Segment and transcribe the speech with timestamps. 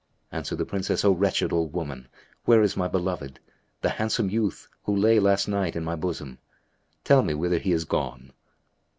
[0.31, 2.07] Answered the Princess, "O wretched old woman,
[2.45, 3.39] where is my beloved,
[3.81, 6.39] the handsome youth who lay last night in my bosom?
[7.03, 8.33] Tell me whither he is gone."